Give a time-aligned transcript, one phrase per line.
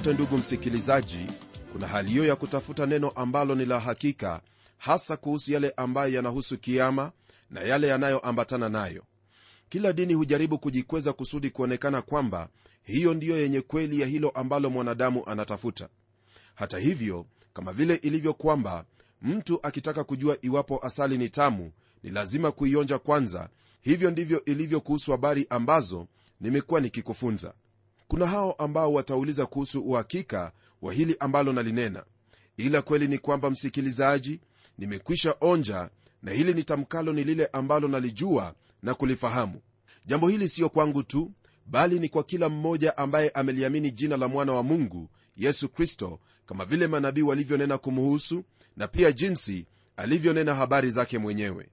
[0.00, 1.26] kote ndugu msikilizaji
[1.72, 4.40] kuna hali hiyo ya kutafuta neno ambalo ni la hakika
[4.78, 7.12] hasa kuhusu yale ambayo yanahusu kiama
[7.50, 9.02] na yale yanayoambatana nayo.
[9.68, 12.48] Kila dini hujaribu kujikweza kusudi kuonekana kwamba
[12.82, 15.88] hiyo ndiyo yenye kweli ya hilo ambalo mwanadamu anatafuta.
[16.54, 18.84] Hata hivyo kama vile ilivyo kwamba
[19.22, 21.72] mtu akitaka kujua iwapo asali ni tamu
[22.02, 23.48] ni lazima kuionja kwanza.
[23.82, 26.06] Hivyo ndivyo ilivyo kuhusu habari ambazo
[26.40, 27.54] nimekuwa nikikufunza
[28.10, 32.04] kuna hao ambao watauliza kuhusu uhakika wa hili ambalo nalinena.
[32.56, 34.40] Ila kweli ni kwamba msikilizaji
[34.78, 35.90] nimekwisha onja
[36.22, 39.60] na hili nitamkalo ni lile ambalo nalijua na kulifahamu.
[40.06, 41.32] Jambo hili siyo kwangu tu
[41.66, 46.64] bali ni kwa kila mmoja ambaye ameliamini jina la mwana wa mungu yesu kristo kama
[46.64, 48.44] vile manabii walivyonena kumuhusu
[48.76, 51.68] na pia jinsi alivyonena habari zake mwenyewe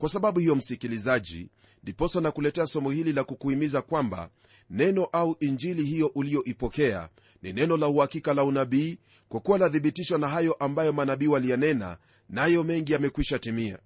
[0.00, 1.48] kwa sababu hiyo msikilizaji
[1.82, 4.30] ndiposa na kuletea somo hili la kukuhimiza kwamba
[4.70, 7.08] neno au injili hiyo uliyoipokea
[7.42, 11.96] ni neno la uhakika la unabii kwa kuwa lathibitishwa na hayo ambayo manabii waliyanena
[12.28, 13.78] nayo mengi yamekwisha timia.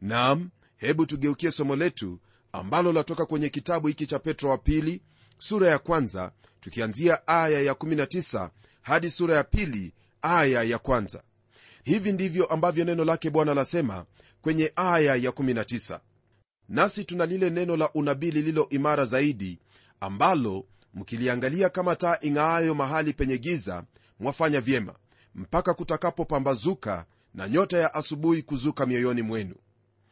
[0.00, 2.18] Nam hebu tugeukie somo letu
[2.52, 5.02] ambalo latoka kwenye kitabu hiki cha petro wa pili
[5.38, 8.48] sura ya kwanza tukianzia aya ya 19
[8.82, 11.22] hadi sura ya pili aya ya kwanza.
[11.84, 14.04] Hivi ndivyo ambavyo neno lake bwana lasema
[14.46, 16.00] kwenye aya ya 19
[16.68, 19.58] nasi tuna lile neno la unabii lililo imara zaidi
[20.00, 23.84] ambalo mkiliangalia kama taa ing'aayo mahali penye giza
[24.20, 24.94] mwafanya vyema
[25.34, 29.54] mpaka kutakapopambazuka na nyota ya asubuhi kuzuka mioyoni mwenu.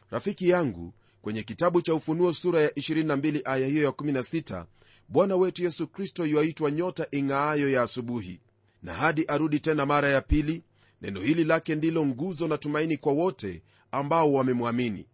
[0.09, 4.65] Rafiki yangu kwenye kitabu cha ufunuo sura ya 22 aya hiyo ya 16
[5.07, 8.39] bwana wetu yesu kristo yuaitwa nyota ing'aayo ya asubuhi.
[8.83, 10.63] Na hadi arudi tena mara ya pili
[11.01, 13.61] neno hili lake ndilo nguzo na tumaini kwa wote
[13.95, 15.05] ambao wamemwamini.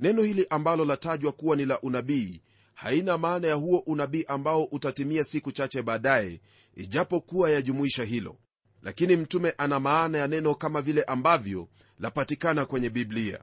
[0.00, 2.40] Neno hili ambalo latajwa kuwa ni la unabii
[2.74, 6.40] haina maana ya huo unabii ambao utatimia siku chache baadaye
[6.74, 8.36] ijapokuwa yajumuisha hilo.
[8.82, 13.40] Lakini mtume ana maana ya neno kama vile ambavyo lapatikana kwenye biblia.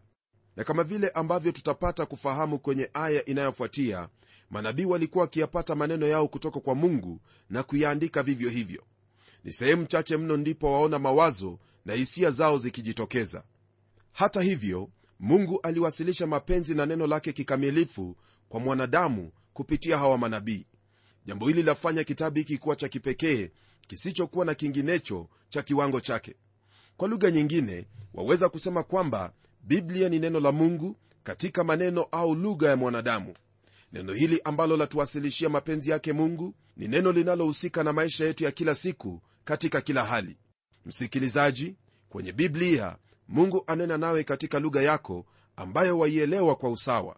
[0.55, 4.09] Na kama vile ambavyo tutapata kufahamu kwenye aya inayofuatia
[4.49, 8.83] manabii walikuwa wakiyapata maneno yao kutoka kwa mungu na kuyaandika vivyo hivyo.
[9.43, 13.43] Ni sehemu chache mno ndipo waona mawazo na hisia zao zikijitokeza
[14.17, 14.89] hata hivyo
[15.19, 18.15] mungu aliwasilisha mapenzi na neno lake kikamilifu
[18.49, 20.65] kwa mwanadamu kupitia hawa manabii.
[21.25, 23.51] Jambo hili lafanya kitabu hiki kuwa cha kipekee
[23.87, 26.35] kisichokuwa na kinginecho cha kiwango chake.
[26.97, 29.33] Kwa lugha nyingine waweza kusema kwamba
[29.63, 33.33] biblia ni neno la mungu katika maneno au lugha ya mwanadamu.
[33.93, 38.75] Neno hili ambalo latuwasilishia mapenzi yake mungu ni neno linalohusika na maisha yetu ya kila
[38.75, 40.37] siku katika kila hali.
[40.85, 41.75] Msikilizaji
[42.09, 47.15] kwenye biblia mungu anena nawe katika lugha yako ambayo waielewa kwa usawa.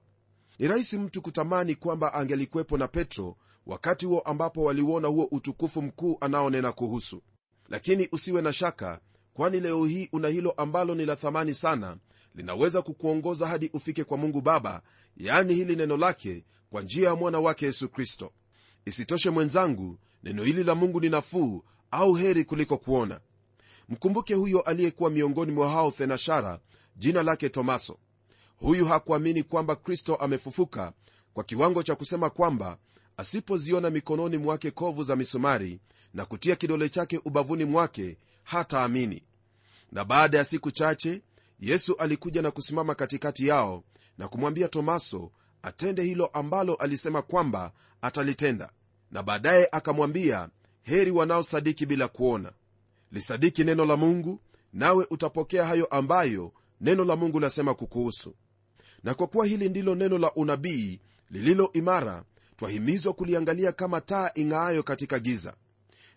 [0.59, 6.17] Ni rahisi mtu kutamani kwamba angelikuwepo na petro wakati huo ambapo waliuona huo utukufu mkuu
[6.21, 7.21] anaonena kuhusu.
[7.69, 8.99] Lakini usiwe na shaka
[9.33, 11.97] kwani leo hii una hilo ambalo ni la thamani sana
[12.35, 14.81] linaweza kukuongoza hadi ufike kwa mungu baba
[15.17, 18.31] yaani hili neno lake kwa njia ya mwana wake yesu kristo.
[18.85, 23.19] Isitoshe mwenzangu neno hili la mungu ni nafuu au heri kuliko kuona
[23.89, 26.59] mkumbuke huyo aliyekuwa miongoni mwa hao thenashara
[26.95, 27.97] jina lake tomaso.
[28.57, 30.93] Huyu hakuamini kwamba kristo amefufuka
[31.33, 32.77] kwa kiwango cha kusema kwamba
[33.17, 35.79] asipoziona mikononi mwake kovu za misumari
[36.13, 39.23] na kutia kidole chake ubavuni mwake hataamini.
[39.91, 41.21] Na baada ya siku chache
[41.59, 43.83] yesu alikuja na kusimama katikati yao
[44.17, 45.31] na kumwambia tomaso
[45.61, 47.71] atende hilo ambalo alisema kwamba
[48.01, 48.69] atalitenda.
[49.11, 50.49] Na baadaye akamwambia
[50.81, 52.51] heri wanaosadiki bila kuona
[53.11, 54.39] lisadiki neno la mungu
[54.73, 58.35] nawe utapokea hayo ambayo neno la mungu lasema kukuhusu.
[59.03, 62.23] Na kwa kuwa hili ndilo neno la unabii lililo imara
[62.57, 65.53] twahimizwa kuliangalia kama taa ing'aayo katika giza.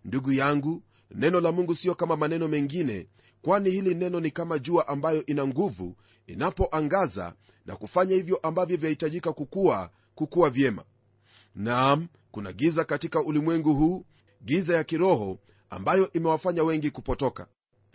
[0.04, 3.06] Ndugu yangu neno la mungu siyo kama maneno mengine
[3.42, 5.96] kwani hili neno ni kama jua ambayo ina nguvu
[6.26, 7.34] inapoangaza
[7.66, 10.84] na kufanya hivyo ambavyo vyahitajika kukuwa kukuwa vyema.
[11.54, 14.04] Naam kuna giza katika ulimwengu huu
[14.44, 15.38] giza ya kiroho
[15.72, 17.46] ambayo imewafanya wengi kupotoka.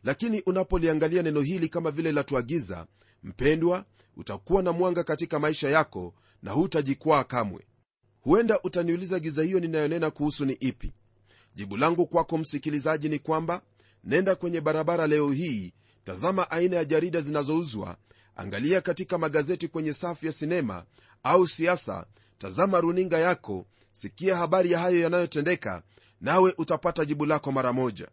[0.04, 2.88] Lakini unapoliangalia neno hili kama vile latuagiza
[3.24, 3.86] mpendwa
[4.16, 6.14] utakuwa na mwanga katika maisha yako
[6.44, 7.68] na hutajikwaa kamwe.
[8.22, 10.94] Huenda utaniuliza giza hiyo ninayonena kuhusu ni ipi.
[11.56, 13.62] Jibu langu kwako msikilizaji ni kwamba
[14.04, 15.74] nenda kwenye barabara leo hii
[16.04, 17.98] tazama aina ya jarida zinazouzwa
[18.36, 20.86] angalia katika magazeti kwenye safu ya sinema
[21.24, 22.06] au siasa
[22.38, 25.84] tazama runinga yako sikia habari ya hayo yanayotendeka
[26.22, 28.08] nawe utapata jibu lako mara moja.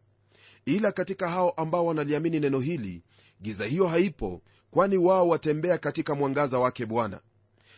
[0.67, 3.03] Ila katika hao ambao wanaliamini neno hili
[3.43, 7.21] giza hiyo haipo kwani wao watembea katika mwangaza wake bwana.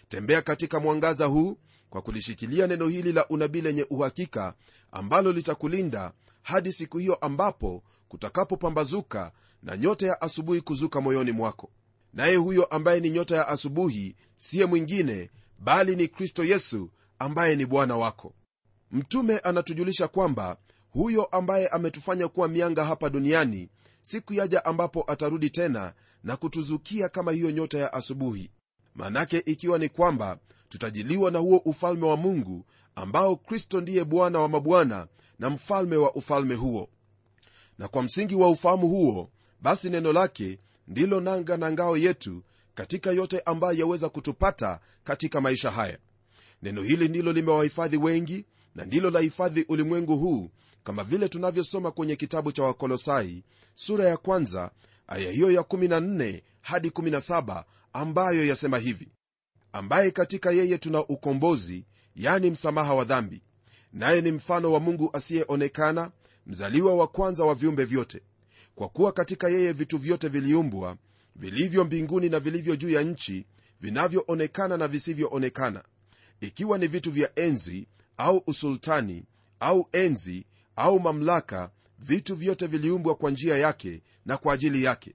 [0.09, 1.59] Tembea katika mwangaza huu
[1.91, 4.55] kwa kulishikilia neno hili la unabii lenye uhakika
[4.93, 6.13] ambalo litakulinda
[6.43, 9.33] hadi siku hiyo ambapo kutakapopambazuka
[9.63, 11.71] na nyota ya asubuhi kuzuka moyoni mwako.
[12.13, 17.67] Naye huyo ambaye ni nyota ya asubuhi siye mwingine bali ni kristo yesu ambaye ni
[17.67, 18.35] bwana wako
[18.93, 20.57] mtume anatujulisha kwamba
[20.91, 23.69] huyo ambaye ametufanya kuwa mianga hapa duniani
[24.01, 25.93] siku yaja ambapo atarudi tena
[26.25, 28.51] na kutuzukia kama hiyo nyota ya asubuhi.
[28.95, 30.39] Manake ikiwa ni kwamba
[30.69, 35.07] tutajiliwa na huo ufalme wa mungu ambao kristo ndiye bwana wa mabwana
[35.39, 36.89] na mfalme wa ufalme huo.
[37.79, 39.31] Na kwa msingi wa ufahamu huo
[39.61, 40.59] basi neno lake
[40.89, 42.43] ndilo nanga na ngao yetu
[42.75, 45.99] katika yote ambayo yaweza kutupata katika maisha haya.
[46.63, 48.45] Neno hili ndilo limewahifadhi wengi
[48.77, 50.51] na ndilo la hifadhi ulimwengu huu
[50.85, 53.43] kama vile tunavyosoma kwenye kitabu cha wakolosai
[53.75, 54.71] sura ya kwanza
[55.07, 59.09] aya hiyo ya 14 hadi 17 ambayo yasema hivi
[59.73, 61.85] ambaye katika yeye tuna ukombozi
[62.17, 63.43] yani msamaha wa dhambi
[63.93, 66.11] naye ni mfano wa mungu asiyeonekana
[66.47, 68.21] mzaliwa wa kwanza wa viumbe vyote.
[68.75, 70.97] Kwa kuwa katika yeye vitu vyote viliumbwa
[71.37, 73.47] vilivyo mbinguni na vilivyo juu ya nchi
[73.81, 75.85] vinavyoonekana na visivyoonekana
[76.41, 79.25] ikiwa ni vitu vya enzi au usultani
[79.61, 80.47] au enzi
[80.77, 85.15] au mamlaka vitu vyote viliumbwa kwa njia yake na kwa ajili yake.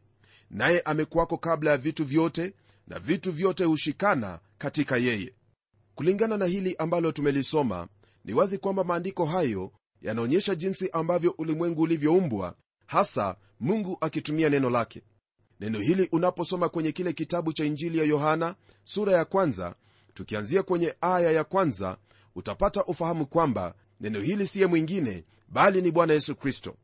[0.51, 2.53] Naye amekuwako kabla ya vitu vyote
[2.87, 5.33] na vitu vyote hushikana katika yeye.
[5.95, 7.87] Kulingana na hili ambalo tumelisoma
[8.25, 9.71] ni wazi kwamba maandiko hayo
[10.01, 12.55] yanaonyesha jinsi ambavyo ulimwengu ulivyoumbwa
[12.85, 15.01] hasa mungu akitumia neno lake.
[15.59, 19.75] Neno hili unaposoma kwenye kile kitabu cha injili ya yohana sura ya kwanza
[20.13, 21.97] tukianzia kwenye aya ya kwanza
[22.35, 26.75] utapata ufahamu kwamba neno hili siye mwingine bali ni bwana yesu kristo.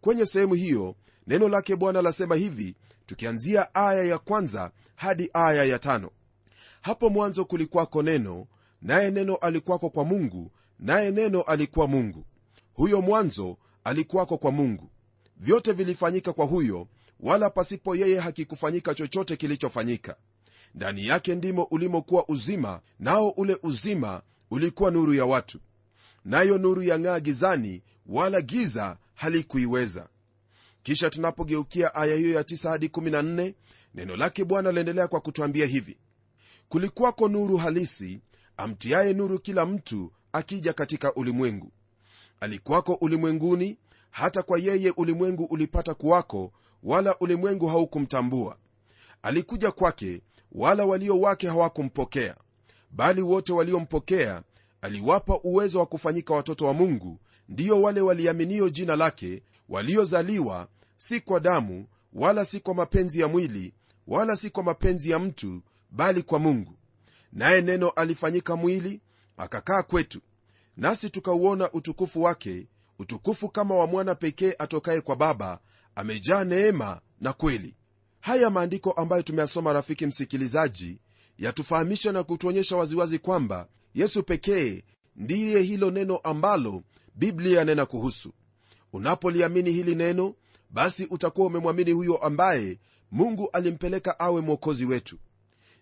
[0.00, 0.94] Kwenye sehemu hiyo
[1.26, 2.74] neno lake bwana lasema hivi
[3.06, 6.10] tukianzia aya ya kwanza hadi aya ya tano.
[6.80, 8.46] Hapo mwanzo kulikwako neno
[8.82, 12.24] naye neno alikuwako kwa mungu naye neno alikuwa mungu.
[12.74, 14.90] Huyo mwanzo alikuwako kwa mungu.
[15.36, 16.88] Vyote vilifanyika kwa huyo
[17.20, 20.16] wala pasipo yeye hakikufanyika chochote kilichofanyika.
[20.74, 24.22] Ndani yake ndimo ulimokuwa uzima nao ule uzima
[24.52, 25.58] ulikuwa nuru ya watu
[26.24, 30.08] nayo nuru yang'aa gizani wala giza halikuiweza.
[30.82, 33.54] Kisha tunapogeukia aya hiyo ya 9 hadi 14
[33.94, 35.96] neno lake bwana laendelea kwa kutwambia hivi
[36.68, 38.20] kulikuwako nuru halisi
[38.56, 41.72] amtiaye nuru kila mtu akija katika ulimwengu.
[42.40, 43.78] Alikuwako ulimwenguni
[44.10, 46.52] hata kwa yeye ulimwengu ulipata kuwako
[46.82, 48.56] wala ulimwengu haukumtambua.
[49.22, 50.20] Alikuja kwake
[50.52, 52.36] wala walio wake hawakumpokea
[52.92, 54.42] bali wote waliompokea
[54.80, 57.18] aliwapa uwezo wa kufanyika watoto wa mungu
[57.48, 60.68] ndiyo wale waliaminio jina lake waliozaliwa
[60.98, 63.74] si kwa damu wala si kwa mapenzi ya mwili
[64.06, 66.74] wala si kwa mapenzi ya mtu bali kwa mungu.
[67.32, 69.00] Naye neno alifanyika mwili
[69.36, 70.20] akakaa kwetu.
[70.76, 72.66] Nasi tukauona utukufu wake
[72.98, 75.58] utukufu kama wa mwana pekee atokaye kwa baba
[75.94, 77.76] amejaa neema na kweli.
[78.20, 80.98] Haya maandiko ambayo tumeyasoma rafiki msikilizaji
[81.38, 84.82] yatufahamisha na kutuonyesha waziwazi kwamba yesu pekee
[85.16, 86.82] ndiye hilo neno ambalo
[87.14, 88.32] biblia yanena kuhusu.
[88.92, 90.34] Unapoliamini hili neno
[90.70, 92.78] basi utakuwa umemwamini huyo ambaye
[93.10, 95.18] mungu alimpeleka awe mwokozi wetu.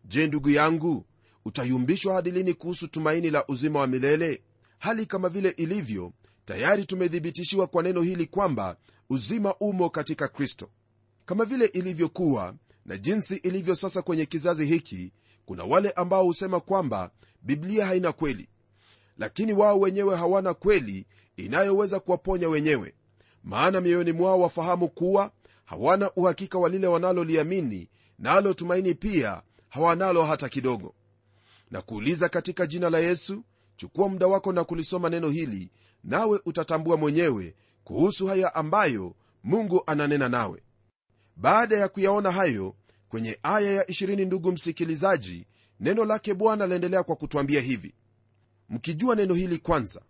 [0.04, 1.04] Je ndugu yangu
[1.44, 4.42] utayumbishwa hadi lini kuhusu tumaini la uzima wa milele?
[4.78, 6.12] Hali kama vile ilivyo
[6.44, 8.76] tayari tumethibitishiwa kwa neno hili kwamba
[9.10, 10.70] uzima umo katika kristo.
[11.24, 12.54] Kama vile ilivyokuwa
[12.86, 15.12] na jinsi ilivyo sasa kwenye kizazi hiki
[15.50, 17.10] kuna wale ambao husema kwamba
[17.42, 18.48] biblia haina kweli
[19.18, 22.94] lakini wao wenyewe hawana kweli inayoweza kuwaponya wenyewe.
[23.44, 25.30] Maana mioyoni mwao wafahamu kuwa
[25.64, 27.88] hawana uhakika wa lile wanaloliamini
[28.18, 30.94] nalo tumaini pia hawanalo hata kidogo.
[31.70, 33.42] Na kuuliza katika jina la yesu
[33.76, 35.70] chukua muda wako na kulisoma neno hili
[36.04, 37.54] nawe utatambua mwenyewe
[37.84, 39.14] kuhusu haya ambayo
[39.44, 40.62] mungu ananena nawe.
[41.36, 42.74] Baada ya kuyaona hayo
[43.10, 45.46] kwenye aya ya 20 ndugu msikilizaji
[45.80, 47.94] neno lake bwana laendelea kwa kutwambia hivi.
[48.68, 50.00] Mkijua neno hili kwanza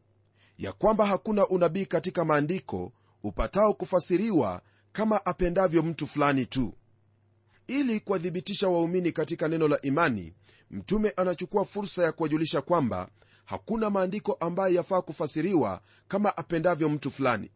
[0.58, 2.92] ya kwamba hakuna unabii katika maandiko
[3.22, 6.74] upatao kufasiriwa kama apendavyo mtu fulani tu.
[7.66, 10.32] Ili kuwathibitisha waumini katika neno la imani
[10.70, 13.08] mtume anachukua fursa ya kuwajulisha kwamba
[13.44, 17.50] hakuna maandiko ambayo yafaa kufasiriwa kama apendavyo mtu fulani.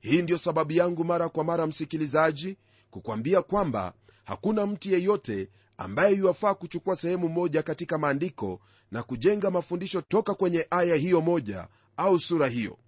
[0.00, 2.56] Hii ndiyo sababu yangu mara kwa mara msikilizaji
[2.90, 3.92] kukwambia kwamba
[4.28, 10.66] hakuna mtu yeyote ambaye yuwafaa kuchukua sehemu moja katika maandiko na kujenga mafundisho toka kwenye
[10.70, 12.78] aya hiyo moja au sura hiyo.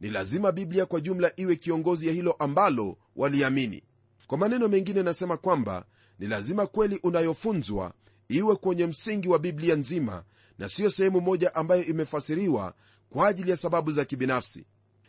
[0.00, 3.82] Ni lazima biblia kwa jumla iwe kiongozi ya hilo ambalo waliamini.
[4.26, 5.84] Kwa maneno mengine nasema kwamba
[6.18, 7.92] ni lazima kweli unayofunzwa
[8.28, 10.24] iwe kwenye msingi wa biblia nzima
[10.58, 12.74] na siyo sehemu moja ambayo imefasiriwa
[13.10, 14.64] kwa ajili ya sababu za kibinafsi.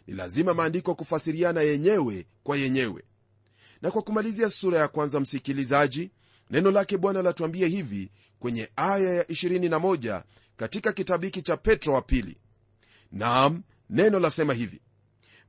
[0.08, 3.04] Ni lazima maandiko kufasiriana yenyewe kwa yenyewe
[3.82, 6.12] na kwa kumalizia sura ya kwanza msikilizaji
[6.50, 10.22] neno lake bwana latuambia hivi kwenye aya ya 21
[10.58, 12.38] katika kitabu hiki cha petro wa pili.
[13.12, 14.82] Naam neno lasema hivi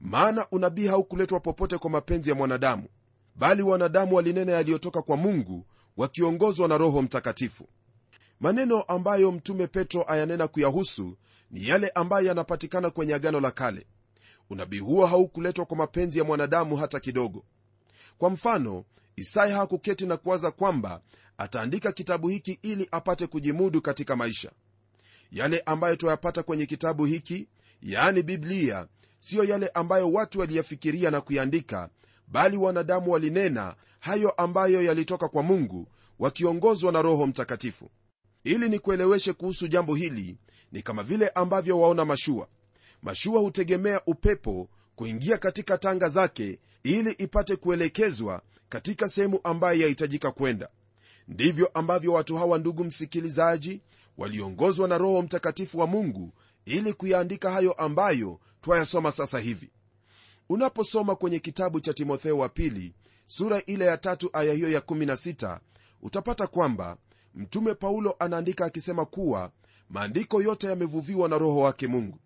[0.01, 2.89] maana unabii haukuletwa popote kwa mapenzi ya mwanadamu
[3.37, 5.67] bali wanadamu walinena yaliyotoka kwa mungu
[5.97, 7.69] wakiongozwa na roho mtakatifu.
[8.41, 11.17] Maneno ambayo mtume petro ayanena kuyahusu
[11.51, 13.87] ni yale ambayo yanapatikana kwenye agano la kale.
[14.51, 17.45] Unabii huo haukuletwa kwa mapenzi ya mwanadamu hata kidogo
[18.19, 18.85] kwa mfano
[19.17, 21.01] isaya hakuketi na kuwaza kwamba
[21.39, 24.51] ataandika kitabu hiki ili apate kujimudu katika maisha.
[25.33, 27.49] Yale ambayo twayapata kwenye kitabu hiki
[27.83, 28.87] yaani biblia
[29.21, 31.89] siyo yale ambayo watu waliyafikiria na kuyaandika
[32.29, 35.89] bali wanadamu walinena hayo ambayo yalitoka kwa mungu
[36.19, 37.91] wakiongozwa na roho mtakatifu.
[38.45, 40.37] Ili nikueleweshe kuhusu jambo hili
[40.73, 42.49] ni kama vile ambavyo waona mashua.
[43.03, 46.59] Mashua hutegemea upepo kuingia katika tanga zake
[46.89, 50.69] ili ipate kuelekezwa katika sehemu ambayo yahitajika kwenda.
[51.29, 53.81] Ndivyo ambavyo watu hawa ndugu msikilizaji
[54.19, 56.33] waliongozwa na roho mtakatifu wa mungu
[56.65, 59.71] ili kuyaandika hayo ambayo twayasoma sasa hivi.
[60.49, 62.95] Unaposoma kwenye kitabu cha timotheo wa pili
[63.27, 65.59] sura ile ya tatu aya hiyo ya 16
[66.03, 66.97] utapata kwamba
[67.35, 69.51] mtume paulo anaandika akisema kuwa
[69.91, 72.19] maandiko yote yamevuviwa na roho wake mungu.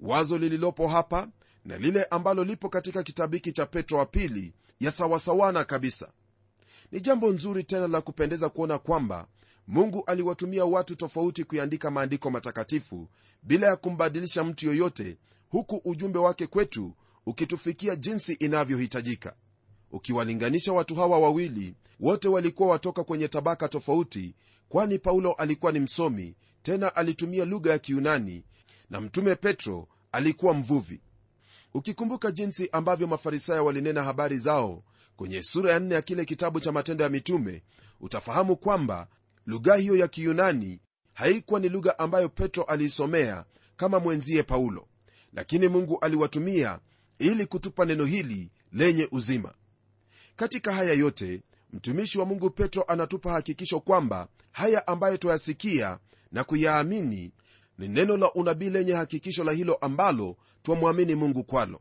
[0.00, 1.28] Wazo lililopo hapa
[1.66, 6.12] na lile ambalo lipo katika kitabu cha petro wa pili yasawasawana kabisa.
[6.92, 9.26] Ni jambo nzuri tena la kupendeza kuona kwamba
[9.66, 13.08] mungu aliwatumia watu tofauti kuiandika maandiko matakatifu
[13.42, 15.16] bila ya kumbadilisha mtu yoyote
[15.48, 16.92] huku ujumbe wake kwetu
[17.26, 19.34] ukitufikia jinsi inavyohitajika.
[19.90, 24.34] Ukiwalinganisha watu hawa wawili wote walikuwa watoka kwenye tabaka tofauti
[24.68, 28.44] kwani paulo alikuwa ni msomi tena alitumia lugha ya kiunani
[28.90, 31.00] na mtume petro alikuwa mvuvi
[31.76, 34.82] ukikumbuka jinsi ambavyo mafarisayo walinena habari zao
[35.16, 37.62] kwenye sura ya nne ya kile kitabu cha matendo ya mitume
[38.00, 39.08] utafahamu kwamba
[39.46, 40.80] lugha hiyo ya kiyunani
[41.14, 43.44] haikuwa ni lugha ambayo petro aliisomea
[43.76, 44.88] kama mwenzie paulo
[45.32, 46.78] lakini mungu aliwatumia
[47.18, 49.54] ili kutupa neno hili lenye uzima.
[50.36, 51.42] Katika haya yote
[51.72, 55.98] mtumishi wa mungu petro anatupa hakikisho kwamba haya ambayo twayasikia
[56.32, 57.32] na kuyaamini
[57.78, 61.80] ni neno la unabii lenye hakikisho la hilo ambalo twamwamini mungu kwalo.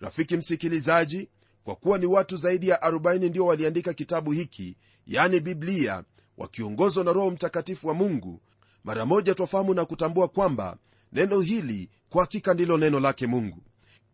[0.00, 1.28] Rafiki msikilizaji
[1.64, 4.76] kwa kuwa ni watu zaidi ya 40 ndio waliandika kitabu hiki
[5.06, 6.04] yani biblia
[6.38, 8.40] wakiongozwa na roho mtakatifu wa mungu
[8.84, 10.76] mara moja twafahamu na kutambua kwamba
[11.12, 13.62] neno hili kwa hakika ndilo neno lake mungu.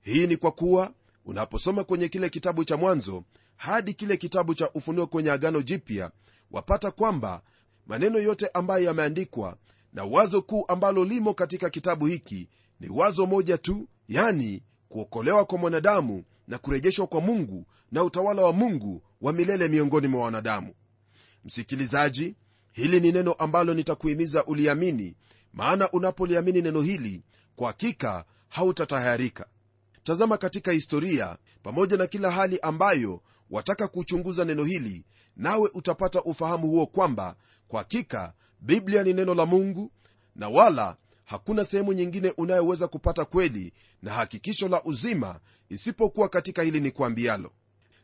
[0.03, 0.93] Hii ni kwa kuwa
[1.25, 3.25] unaposoma kwenye kile kitabu cha mwanzo
[3.57, 6.11] hadi kile kitabu cha ufunuo kwenye agano jipya
[6.51, 7.43] wapata kwamba
[7.87, 9.57] maneno yote ambayo yameandikwa
[9.93, 12.49] na wazo kuu ambalo limo katika kitabu hiki
[12.81, 18.53] ni wazo moja tu yani kuokolewa kwa mwanadamu na kurejeshwa kwa mungu na utawala wa
[18.53, 20.75] mungu wa milele miongoni mwa wanadamu.
[21.45, 22.35] Msikilizaji
[22.73, 25.15] hili ni neno ambalo nitakuhimiza uliamini
[25.53, 27.23] maana unapoliamini neno hili
[27.57, 29.47] kwa hakika hautatahayarika.
[30.05, 35.05] Tazama katika historia pamoja na kila hali ambayo wataka kuchunguza neno hili
[35.37, 37.37] nawe utapata ufahamu huo kwamba
[37.69, 38.33] kwa hakika
[38.63, 39.91] biblia ni neno la mungu
[40.37, 46.81] na wala hakuna sehemu nyingine unayoweza kupata kweli na hakikisho la uzima isipokuwa katika hili
[46.81, 47.53] ni kuambialo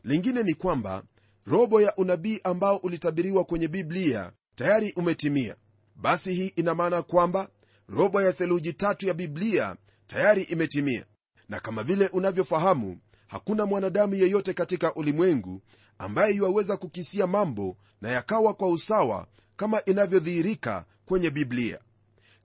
[0.03, 1.03] lingine ni kwamba
[1.45, 5.55] robo ya unabii ambao ulitabiriwa kwenye biblia tayari umetimia.
[5.95, 7.49] Basi hii ina maana kwamba
[7.87, 9.75] robo ya theluji tatu ya biblia
[10.07, 11.05] tayari imetimia.
[11.49, 12.97] Na kama vile unavyofahamu
[13.27, 15.61] hakuna mwanadamu yeyote katika ulimwengu
[15.97, 19.27] ambaye yuwaweza kukisia mambo na yakawa kwa usawa
[19.59, 21.79] kama inavyodhihirika kwenye biblia.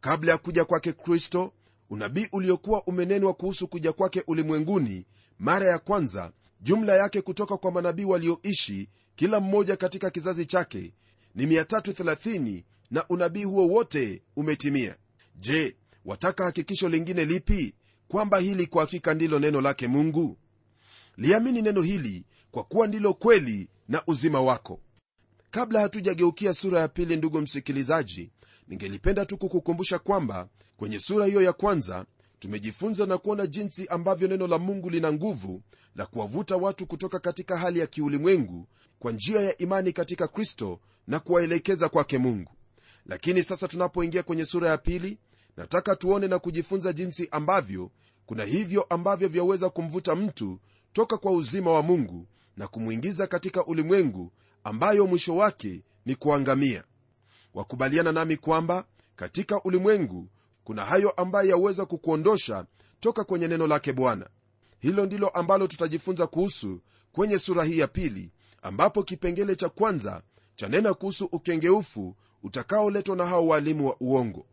[0.01, 1.53] Kabla ya kuja kwake kristo
[1.91, 5.07] unabii uliokuwa umenenwa kuhusu kuja kwake ulimwenguni
[5.39, 10.93] mara ya kwanza jumla yake kutoka kwa manabii walioishi kila mmoja katika kizazi chake
[11.35, 14.97] ni 330 na unabii huo wote umetimia.
[15.37, 17.75] Je wataka hakikisho lingine lipi?
[18.09, 20.39] Kwamba hili kwa hakika ndilo neno lake mungu?
[21.17, 24.81] Liamini neno hili kwa kuwa ndilo kweli na uzima wako
[25.55, 28.31] kabla hatujageukia sura ya pili ndugu msikilizaji
[28.69, 32.05] ningelipenda tu kukukumbusha kwamba kwenye sura hiyo ya kwanza
[32.39, 35.63] tumejifunza na kuona jinsi ambavyo neno la mungu lina nguvu
[35.97, 38.69] la kuwavuta watu kutoka katika hali ya kiulimwengu
[38.99, 42.53] kwa njia ya imani katika kristo na kuwaelekeza kwake mungu.
[43.07, 45.19] Lakini sasa tunapoingia kwenye sura ya pili
[45.57, 47.91] nataka tuone na kujifunza jinsi ambavyo
[48.27, 50.59] kuna hivyo ambavyo vyaweza kumvuta mtu
[50.93, 54.33] toka kwa uzima wa mungu na kumwingiza katika ulimwengu
[54.65, 56.85] ambayo mwisho wake ni kuangamia.
[57.55, 58.85] Wakubaliana nami kwamba
[59.17, 60.29] katika ulimwengu
[60.65, 62.67] kuna hayo ambayo yaweza kukuondosha
[63.01, 64.29] toka kwenye neno lake bwana.
[64.79, 66.81] Hilo ndilo ambalo tutajifunza kuhusu
[67.13, 68.31] kwenye sura hii ya pili
[68.63, 70.23] ambapo kipengele cha kwanza
[70.57, 74.47] chanena kuhusu ukengeufu utakaoletwa na hao waalimu wa uongo.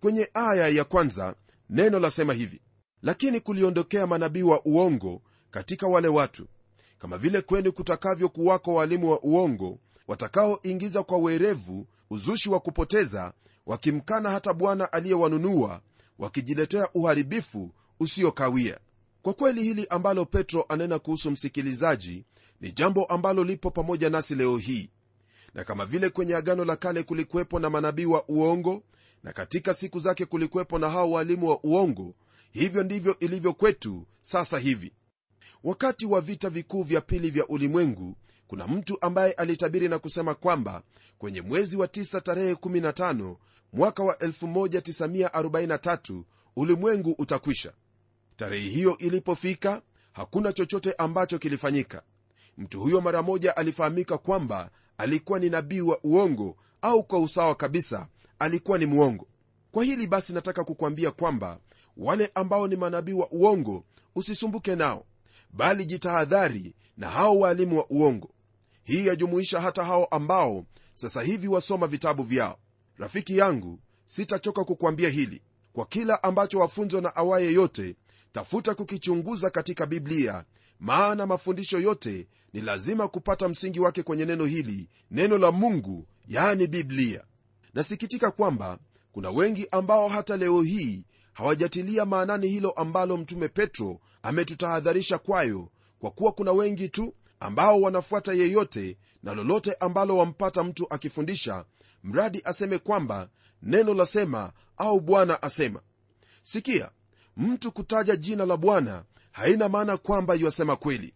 [0.00, 1.34] Kwenye aya ya kwanza
[1.70, 2.60] neno lasema hivi
[3.02, 6.46] lakini kuliondokea manabii wa uongo katika wale watu
[7.04, 13.32] kama vile kwenu kutakavyo kuwako waalimu wa uongo watakaoingiza kwa werevu uzushi wa kupoteza
[13.66, 15.80] wakimkana hata bwana aliyewanunua
[16.18, 17.70] wakijiletea uharibifu
[18.00, 18.78] usiokawia.
[19.22, 22.24] Kwa kweli hili ambalo petro anena kuhusu msikilizaji
[22.60, 24.90] ni jambo ambalo lipo pamoja nasi leo hii.
[25.54, 28.82] Na kama vile kwenye agano la kale kulikuwepo na manabii wa uongo
[29.22, 32.14] na katika siku zake kulikuwepo na hao walimu wa uongo
[32.52, 34.92] hivyo ndivyo ilivyo kwetu sasa hivi
[35.64, 40.82] wakati wa vita vikuu vya pili vya ulimwengu kuna mtu ambaye alitabiri na kusema kwamba
[41.18, 43.36] kwenye mwezi wa 9 tarehe 15
[43.72, 46.22] mwaka wa 1943
[46.56, 47.72] ulimwengu utakwisha.
[48.36, 49.82] Tarehe hiyo ilipofika
[50.12, 52.02] hakuna chochote ambacho kilifanyika.
[52.58, 58.08] Mtu huyo mara moja alifahamika kwamba alikuwa ni nabii wa uongo au kwa usawa kabisa
[58.38, 59.26] alikuwa ni mwongo.
[59.72, 61.58] Kwa hili basi nataka kukwambia kwamba
[61.96, 63.84] wale ambao ni manabii wa uongo
[64.14, 65.04] usisumbuke nao
[65.56, 68.30] bali jitahadhari na hao waalimu wa uongo.
[68.84, 72.58] Hii yajumuisha hata hao ambao sasa hivi wasoma vitabu vyao.
[72.98, 75.42] Rafiki yangu sitachoka kukwambia hili.
[75.72, 77.96] Kwa kila ambacho wafunzwa na awaye yote
[78.32, 80.44] tafuta kukichunguza katika biblia
[80.80, 86.66] maana mafundisho yote ni lazima kupata msingi wake kwenye neno hili neno la mungu yani
[86.66, 87.24] biblia.
[87.74, 88.78] Nasikitika kwamba
[89.12, 96.10] kuna wengi ambao hata leo hii hawajatilia maanani hilo ambalo mtume petro ametutahadharisha kwayo kwa
[96.10, 101.64] kuwa kuna wengi tu ambao wanafuata yeyote na lolote ambalo wampata mtu akifundisha
[102.04, 103.28] mradi aseme kwamba
[103.62, 105.80] neno lasema au bwana asema.
[106.42, 106.90] Sikia
[107.36, 111.14] mtu kutaja jina la bwana haina maana kwamba yuasema kweli.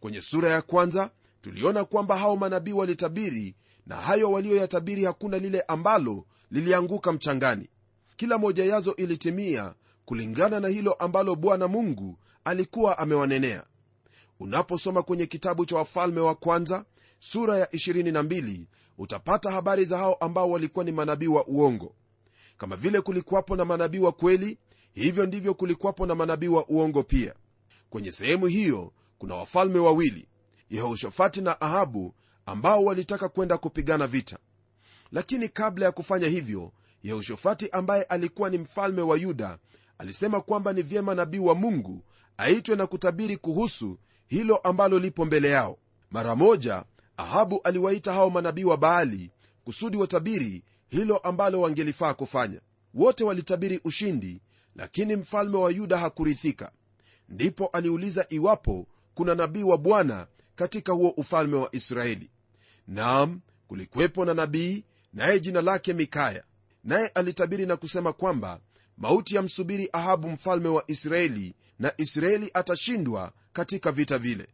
[0.00, 3.54] Kwenye sura ya kwanza tuliona kwamba hao manabii walitabiri
[3.86, 7.68] na hayo walioyatabiri hakuna lile ambalo lilianguka mchangani.
[8.16, 13.64] Kila moja yazo ilitimia kulingana na hilo ambalo bwana mungu alikuwa amewanenea.
[14.40, 16.84] Unaposoma kwenye kitabu cha wafalme wa kwanza
[17.18, 18.60] sura ya 22
[18.98, 21.94] utapata habari za hao ambao walikuwa ni manabii wa uongo.
[22.58, 24.58] Kama vile kulikuwapo na manabii wa kweli
[24.92, 27.34] hivyo ndivyo kulikuwapo na manabii wa uongo pia.
[27.90, 30.28] Kwenye sehemu hiyo kuna wafalme wawili
[30.70, 32.14] yehoshafati na ahabu
[32.46, 34.38] ambao walitaka kwenda kupigana vita.
[35.12, 39.58] Lakini kabla ya kufanya hivyo yehoshafati ambaye alikuwa ni mfalme wa yuda
[39.98, 42.02] alisema kwamba ni vyema nabii wa mungu
[42.36, 45.78] aitwe na kutabiri kuhusu hilo ambalo lipo mbele yao.
[46.10, 46.84] Mara moja
[47.16, 49.30] ahabu aliwaita hao manabii wa baali
[49.64, 52.60] kusudi watabiri hilo ambalo wangelifaa kufanya.
[52.94, 54.40] Wote walitabiri ushindi
[54.76, 56.72] lakini mfalme wa yuda hakurithika
[57.28, 62.30] ndipo aliuliza iwapo kuna nabii wa bwana katika huo ufalme wa israeli.
[62.88, 66.44] Naam kulikuwepo na nabii naye jina lake mikaya.
[66.84, 68.60] Naye alitabiri na kusema kwamba
[68.98, 74.46] mauti yamsubiri ahabu mfalme wa israeli na israeli atashindwa katika vita vile.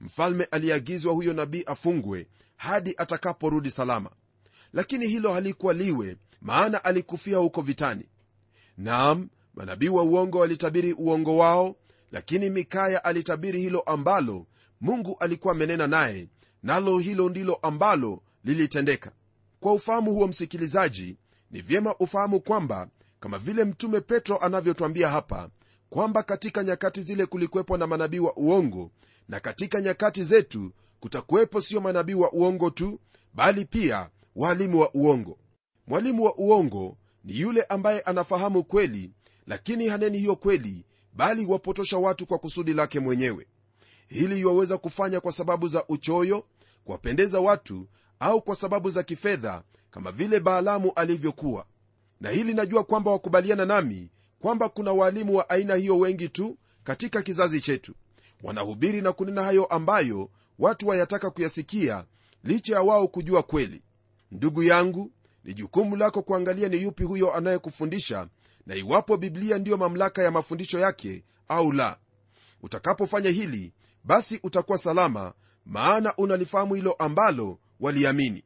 [0.00, 4.10] Mfalme aliagizwa huyo nabii afungwe hadi atakaporudi salama.
[4.72, 8.04] Lakini hilo halikuwa liwe maana alikufia huko vitani.
[8.78, 11.76] Naam manabii wa uongo walitabiri uongo wao
[12.12, 14.46] lakini mikaya alitabiri hilo ambalo
[14.80, 16.28] mungu alikuwa amenena naye
[16.62, 19.12] nalo hilo ndilo ambalo lilitendeka.
[19.60, 21.16] Kwa ufahamu huo msikilizaji
[21.50, 22.88] ni vyema ufahamu kwamba
[23.20, 25.50] kama vile mtume petro anavyotwambia hapa
[25.90, 28.90] kwamba katika nyakati zile kulikuwepo na manabii wa uongo
[29.28, 33.00] na katika nyakati zetu kutakuwepo sio manabii wa uongo tu
[33.34, 35.38] bali pia walimu wa uongo.
[35.86, 39.10] Mwalimu wa uongo ni yule ambaye anafahamu kweli
[39.46, 43.46] lakini haneni hiyo kweli bali wapotosha watu kwa kusudi lake mwenyewe.
[44.08, 46.44] Hili iwaweza kufanya kwa sababu za uchoyo
[46.84, 47.86] kuwapendeza watu
[48.20, 51.66] au kwa sababu za kifedha kama vile baalamu alivyokuwa.
[52.20, 57.22] Na hili najua kwamba wakubaliana nami kwamba kuna waalimu wa aina hiyo wengi tu katika
[57.22, 57.94] kizazi chetu.
[58.42, 62.04] Wanahubiri na kunena hayo ambayo watu wayataka kuyasikia
[62.44, 63.82] licha ya wao kujua kweli.
[64.30, 65.12] Ndugu yangu
[65.44, 68.28] ni jukumu lako kuangalia ni yupi huyo anayekufundisha
[68.66, 71.96] na iwapo biblia ndiyo mamlaka ya mafundisho yake au la.
[72.62, 73.72] Utakapofanya hili
[74.04, 75.32] basi utakuwa salama
[75.66, 78.44] maana unalifahamu hilo ambalo waliamini.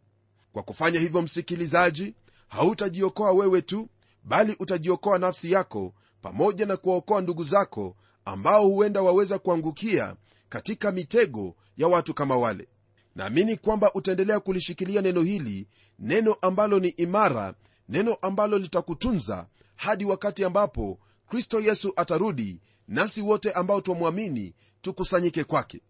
[0.52, 2.14] Kwa kufanya hivyo msikilizaji
[2.48, 3.88] hautajiokoa wewe tu
[4.24, 10.16] bali utajiokoa nafsi yako pamoja na kuwaokoa ndugu zako ambao huenda waweza kuangukia
[10.48, 12.68] katika mitego ya watu kama wale.
[13.14, 15.66] Naamini kwamba utaendelea kulishikilia neno hili
[15.98, 17.54] neno ambalo ni imara
[17.88, 25.80] neno ambalo litakutunza hadi wakati ambapo kristo yesu atarudi nasi wote ambao twamwamini tukusanyike kwake.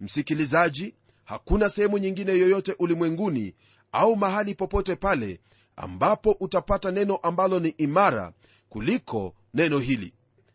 [0.00, 3.54] Msikilizaji hakuna sehemu nyingine yoyote ulimwenguni
[3.92, 5.40] au mahali popote pale
[5.80, 8.32] ambapo utapata neno ambalo ni imara
[8.68, 10.14] kuliko neno hili.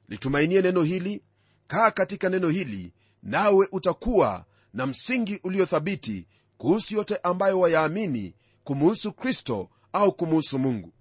[0.10, 1.22] Litumainie neno hili
[1.68, 2.92] kaa katika neno hili
[3.24, 8.34] nawe utakuwa na msingi uliothabiti kuhusu yote ambayo wayaamini
[8.64, 10.94] kumuhusu kristo au kumuhusu mungu.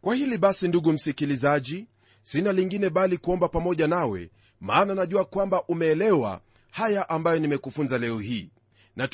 [0.00, 1.86] Kwa hili basi ndugu msikilizaji
[2.22, 8.50] sina lingine bali kuomba pamoja nawe maana najua kwamba umeelewa haya ambayo nimekufunza leo hii.
[8.96, 9.08] Na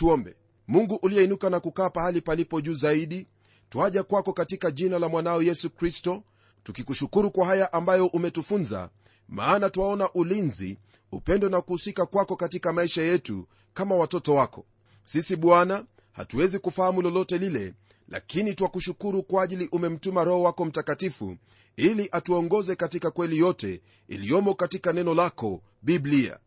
[0.69, 3.27] mungu uliyeinuka na kukaa pahali palipo juu zaidi
[3.73, 6.23] twaja kwako katika jina la mwanao yesu kristo
[6.63, 8.91] tukikushukuru kwa haya ambayo umetufunza
[9.29, 10.79] maana twaona ulinzi
[11.13, 14.65] upendo na kuhusika kwako katika maisha yetu kama watoto wako.
[15.05, 17.75] Sisi bwana hatuwezi kufahamu lolote lile
[18.09, 21.37] lakini twakushukuru kwa ajili umemtuma roho wako mtakatifu
[21.77, 26.39] ili atuongoze katika kweli yote iliyomo katika neno lako biblia.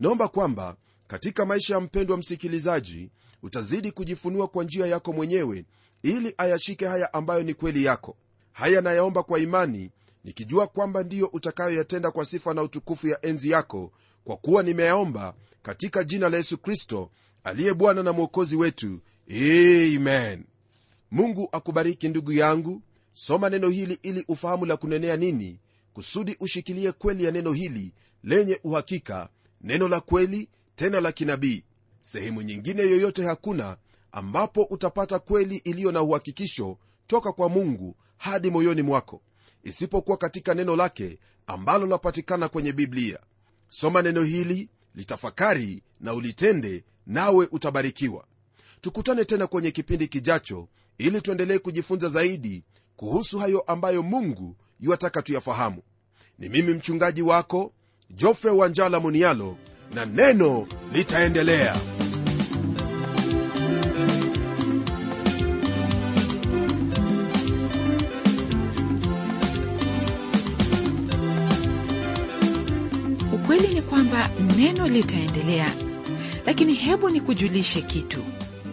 [0.00, 3.10] Naomba kwamba katika maisha ya mpendwa msikilizaji
[3.42, 5.64] utazidi kujifunua kwa njia yako mwenyewe
[6.06, 8.16] ili ayashike haya ambayo ni kweli yako.
[8.52, 9.90] Haya nayaomba kwa imani
[10.24, 13.92] nikijua kwamba ndiyo utakayoyatenda kwa sifa na utukufu ya enzi yako
[14.24, 17.10] kwa kuwa nimeyaomba katika jina la yesu kristo
[17.44, 19.00] aliye bwana na mwokozi wetu.
[19.30, 20.44] Amen.
[21.10, 22.82] Mungu akubariki ndugu yangu.
[23.12, 25.58] Soma neno hili ili ufahamu la kunenea nini
[25.92, 27.92] kusudi ushikilie kweli ya neno hili
[28.24, 29.28] lenye uhakika
[29.60, 31.64] neno la kweli tena la kinabii.
[32.00, 33.76] Sehemu nyingine yoyote hakuna
[34.12, 39.20] ambapo utapata kweli iliyo na uhakikisho toka kwa mungu hadi moyoni mwako
[39.64, 43.18] isipokuwa katika neno lake ambalo lapatikana kwenye biblia.
[43.70, 48.24] Soma neno hili litafakari na ulitende nawe utabarikiwa.
[48.80, 52.62] Tukutane tena kwenye kipindi kijacho ili tuendelee kujifunza zaidi
[52.96, 55.82] kuhusu hayo ambayo mungu yuwataka tuyafahamu.
[56.38, 57.72] Ni mimi mchungaji wako
[58.10, 59.56] jofre wanjala munialo
[59.94, 61.76] na neno litaendelea
[73.96, 75.72] kwamba neno litaendelea.
[76.46, 78.24] Lakini hebu nikujulishe kitu.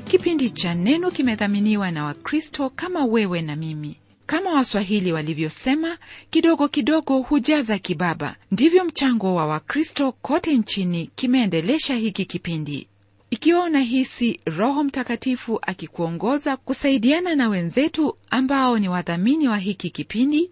[0.07, 3.97] Kipindi cha neno kimedhaminiwa na wakristo kama wewe na mimi.
[4.25, 5.97] Kama waswahili walivyosema
[6.29, 8.35] kidogo kidogo hujaza kibaba.
[8.51, 12.87] Ndivyo mchango wa wakristo kote nchini kimeendelesha hiki kipindi.
[13.29, 20.51] Ikiwa unahisi roho mtakatifu akikuongoza kusaidiana na wenzetu ambao ni wadhamini wa hiki kipindi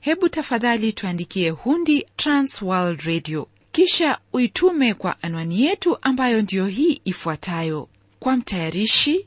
[0.00, 7.88] hebu tafadhali tuandikie hundi transworld radio kisha uitume kwa anwani yetu ambayo ndiyo hii ifuatayo.
[8.20, 9.26] Kwa mtayarishi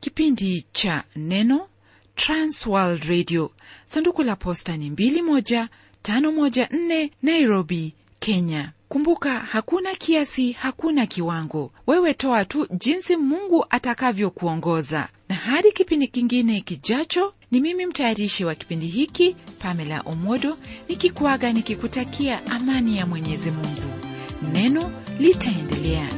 [0.00, 1.68] kipindi cha neno
[2.16, 3.50] transworld radio.
[3.86, 11.70] Sanduku la posta ni 2154 nairobi kenya kumbuka hakuna kiasi hakuna kiwango.
[11.86, 15.08] Wewe toa tu jinsi mungu atakavyokuongoza.
[15.28, 20.56] Na hadi kipindi kingine kijacho ni mimi mtayarishi wa kipindi hiki pamela omodo
[20.88, 23.82] nikikuaga nikikutakia amani ya mwenyezi mungu.
[24.52, 26.08] Neno litaendelea